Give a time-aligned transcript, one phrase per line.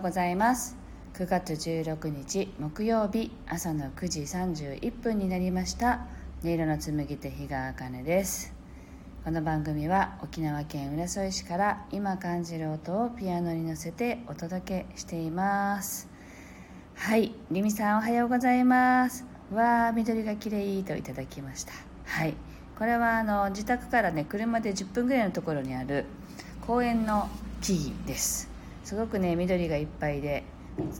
[0.00, 0.78] うございます。
[1.12, 6.06] 9月16日木曜日朝の9時31分になりました。
[6.42, 8.54] 音色の紡手日川茜です。
[9.24, 16.08] この番組は沖縄県浦添市から今感じる音をピアノに乗せてお届けしています。
[16.94, 19.26] はいりみさんおはようございます。
[19.52, 21.72] わあ緑が綺麗といただきました。
[22.06, 22.34] はい
[22.78, 26.06] これはあの自宅からね車で10分ぐらいのところにある
[26.66, 27.28] 公園の
[27.60, 28.49] 木々です。
[28.90, 30.42] すごくね緑がいっぱいで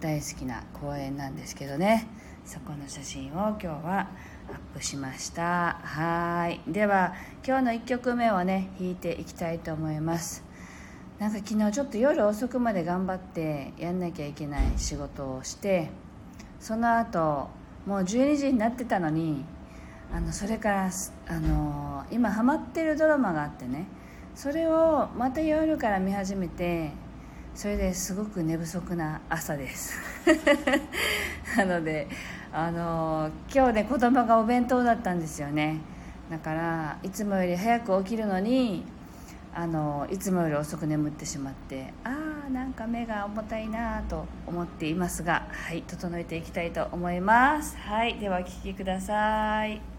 [0.00, 2.08] 大好きな公園なんですけどね。
[2.44, 4.08] そこの写真を今日は
[4.48, 5.78] アップしました。
[5.84, 6.60] はい。
[6.66, 7.14] では
[7.46, 10.42] 今日の1曲目をね弾いていきたいと思います。
[11.20, 15.90] なんか昨日ちょっと夜遅くまで頑張ってやんなきゃいけない仕事をして
[16.58, 17.50] その後
[17.86, 19.44] もう12時になってたのに
[20.12, 20.90] あのそれから
[21.28, 23.86] あの今ハマってるドラマがあってね
[24.34, 26.90] それをまた夜から見始めて
[27.56, 29.98] それですごく寝不足な朝です。
[31.56, 32.06] なので
[32.52, 35.78] あの今日ね子供がお弁当だったんですよね。
[36.30, 38.84] だからいつもより早く起きるのに
[39.54, 42.10] あのいつもより遅く眠ってしまってあ
[42.46, 47.74] あなんか目が重たいなと思っていますがはい整えていきたいと思います。
[47.78, 49.95] はいではお聴きください。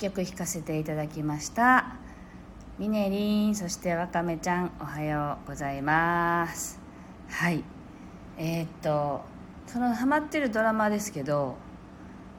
[0.00, 1.92] 曲弾かせていただきました。
[2.78, 6.80] ミネリンそしてわかめちゃんおはようございます。
[7.28, 7.62] はい。
[8.38, 9.20] えー、っと
[9.66, 11.56] そのハマってるドラマですけど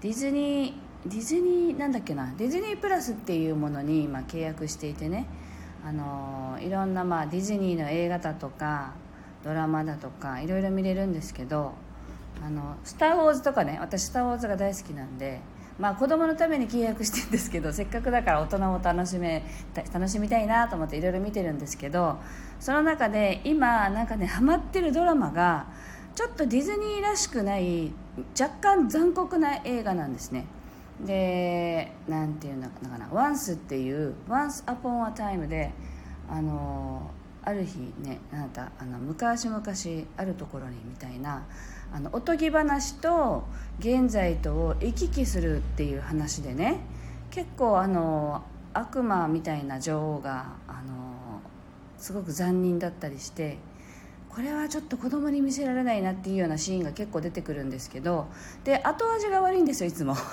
[0.00, 5.26] ディズニーディズニーなんだっけなディズニープラスっていうものに今契約していてね
[5.84, 8.94] あのいろんなまあディズニーの映画だとか
[9.44, 11.72] ドラマだとかいろいろ見れるんですけど
[12.42, 15.40] 「あのスター・ウォーズ」とかね私「スター・ウォーズ」が大好きなんで
[15.80, 19.42] まあ子供のために契約してるんですけど せっかくだから大人も楽しめ
[19.92, 22.18] 楽しみたいなと思っていろいろ見てるんですけど
[22.60, 25.66] その中で今なんかねハマってるドラマが
[26.14, 27.92] ちょっとディズニーらしくない
[28.38, 30.44] 若干残酷な映画なんですね。
[31.00, 35.72] でなんていうのかな「ワンスっていう「Once Upon a Time で」
[36.28, 37.10] あの
[37.42, 39.62] ある日ねあなたあの昔々
[40.18, 41.42] あるところにみたいな
[41.92, 43.44] あのおとぎ話と
[43.78, 46.80] 現在とを行き来するっていう話でね。
[47.30, 48.42] 結構あの
[48.74, 51.40] 悪魔みたいな女王があの
[51.96, 53.58] すごく残忍だったりして
[54.28, 58.26] これはちょっと子供に見せられないなっていうようなシーンが結構出てくるんですけど
[58.64, 60.16] で後味が悪いんですよいつも。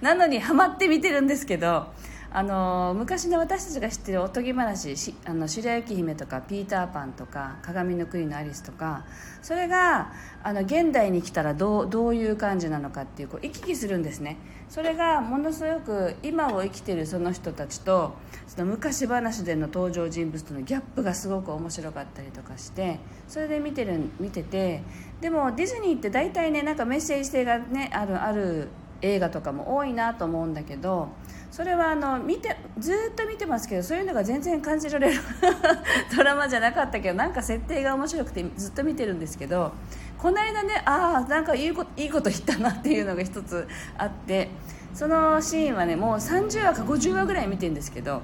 [0.00, 1.86] なのにハマって見てるんですけど
[2.36, 9.04] あの昔の私たちが知ってるおとぎ話しあの白雪姫とかピーターパンとか鏡の国のアリスとか
[9.40, 14.36] それがあの現代に来たらどうどういう感じなのかっていうこう行き来するんですね。
[14.68, 18.14] それがものすごく今を生きてるその人たちと
[18.48, 22.98] その昔話での登場人物とのギャップがすごく面白かったりとかして
[23.28, 24.82] それで見てる見てて
[25.20, 28.68] でもディズニーって大体ねなんかメッセージ性がねあるある
[29.04, 31.08] 映画とかも多いなと思うんだけど
[31.50, 35.20] それはあの見てずっと見てますけどそういうのが全然感じられる
[36.16, 39.72] ドラマじゃなかったけどなんか設定が面白くてずっと見てるんですけど
[40.18, 43.68] この間ねああなんかいいこといいこと言ったなっていうのが一つ
[43.98, 44.48] あって
[44.94, 48.22] そのシーンはねもう30話か50話ぐらい見てるんですけど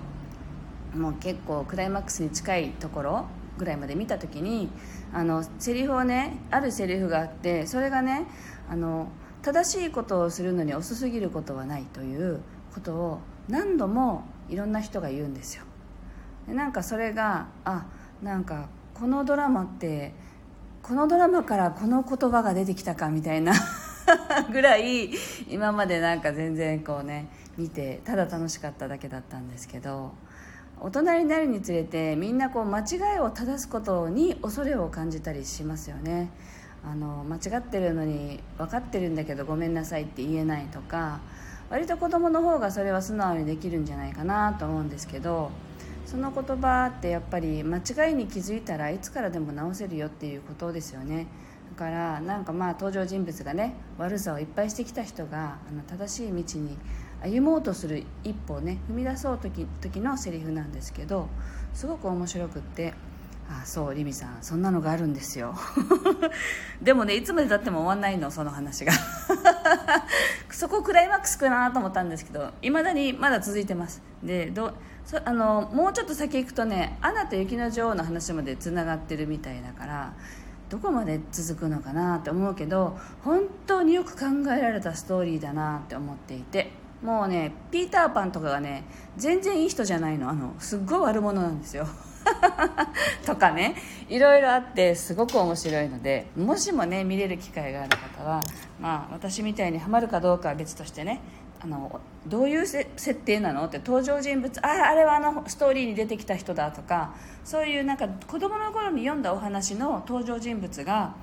[0.97, 3.27] もう結構クライマックスに近いところ
[3.59, 4.71] ぐらいまで見た時に
[5.13, 8.27] あのセリフをねあるセリフがあってそれがね
[8.69, 9.09] あの
[9.43, 12.41] 正しいことをするのに遅すぎることはないという
[12.75, 15.65] ことを何度もいろんな人が言うんですよ。
[16.49, 17.87] なんかそれがあ
[18.23, 20.13] なんかこのドラマって
[20.83, 23.53] このドラマからこの言葉が出てきたかみたいな
[24.51, 25.11] ぐらい
[25.49, 30.13] 今までなんか全然こうね見てただ楽しかっただけだったんですけど
[30.81, 36.31] 大人になるにつれてみんなこう間違いを正すことに恐れを感じたりしますよね。
[36.85, 41.21] あの間違ってるのに分かってるんだけどごめんなさいって言えないとか
[41.69, 45.51] 割と子供の方がそれは素直にできるんじゃないかなと思うんですけど
[46.07, 51.29] その言葉ってやっぱり間違いに気づいたらいつからでも直せるよっていうことですよね。
[51.71, 56.77] だからなんかまあ登場人物がね悪さをいっぱいしてきた人があの正しい道に
[57.23, 61.29] 歩もうとする一歩をね踏み出そう時時のセリフなんですけど
[61.73, 62.95] すごく面白くって
[63.53, 65.57] あそうリミさんそんなのがあるんですよ。
[66.81, 68.93] でもねいつまでたっても終わんないのその話が。
[70.53, 74.03] そこクライマックスかなと思ったんですけどいまだにまだ続いてます。
[74.23, 80.13] でどそあのもうちょっと先行くとね「アナと雪の女王」の話までつながってるみたいだから
[80.69, 86.80] どこまで続くのかなって思うけど本当によく考えられたストーリーだなって思っていて。
[87.03, 88.85] もうねピーターパンとかがね
[89.17, 90.29] 全然いい人じゃないの。
[90.29, 91.87] あのすっごい悪者なんですよ。
[93.25, 93.75] とかね。
[94.09, 98.43] いろいろあってすごく面白いのでもしもね見れる機会がある方は、
[98.81, 101.21] まあ、私みたいにハマるかどうかは別としてね
[101.63, 103.65] あのどういう設定なの？
[103.67, 107.15] って登場人物ああれはあのストーリーに出てきた人だとか
[107.45, 111.15] そういうなんか子供の頃に読んだお話の登場人物が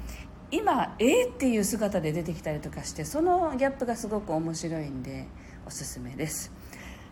[0.49, 5.27] 今えー、っていう姿で出てきたりとかしてそのギャップがすごく面白いんで
[5.67, 6.49] おすすめです。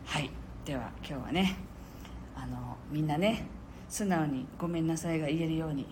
[0.05, 0.29] はい。
[0.63, 1.57] では今日はね
[2.37, 3.45] あのみんなね
[3.89, 5.85] 素直に「ごめんなさい」が言えるように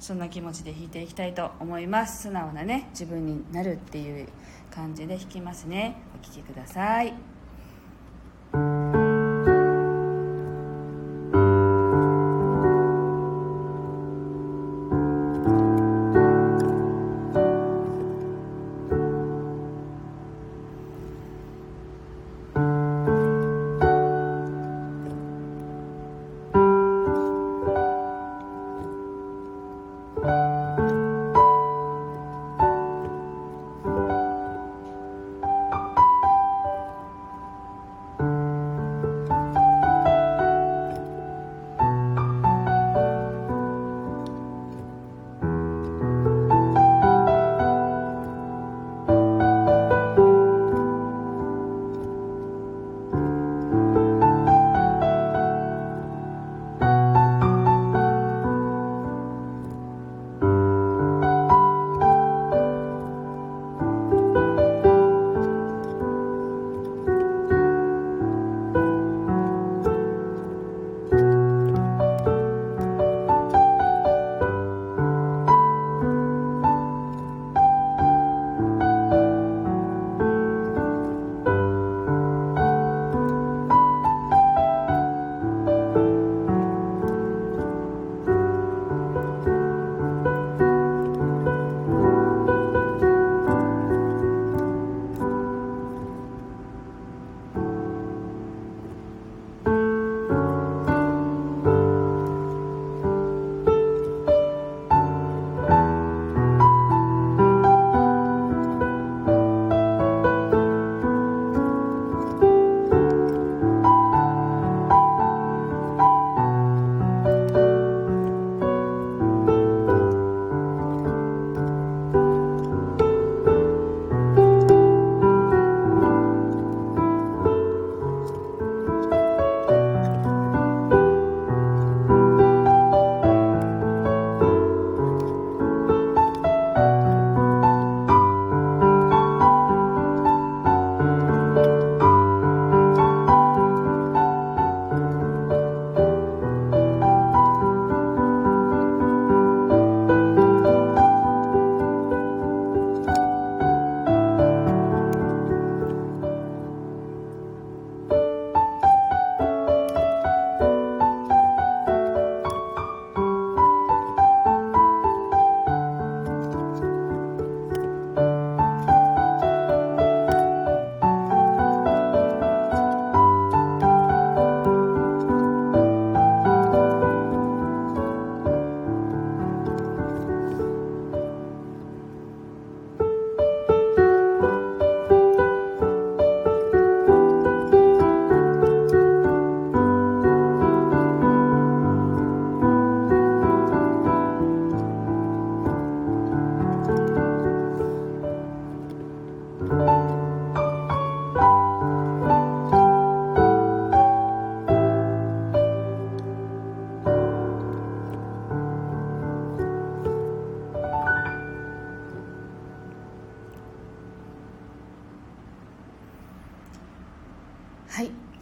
[0.00, 2.22] そんな気持ちで弾いていきたいと思います。
[2.22, 4.26] 素直なね自分になるっていう
[4.68, 5.94] 感じで弾きますね。
[6.20, 7.37] お聴きくださいはい。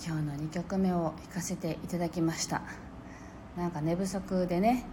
[0.06, 2.62] 今日の2曲目を弾かせていただきました。
[3.56, 4.84] なんか寝不足でね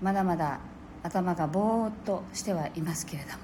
[0.00, 0.60] まだまだ
[1.02, 3.38] 頭がぼーっとしてはいますけれども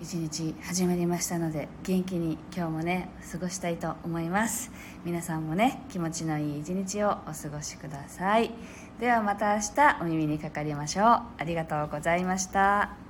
[0.00, 4.72] 一日始まりましたので元気に今日もね過ごしたいと思います。
[5.04, 8.50] 皆さんもね気持ちのいい一日をお過ごしください。
[8.98, 11.06] ではまた明日お耳にかかりましょう。
[11.06, 13.01] ありがとうございました。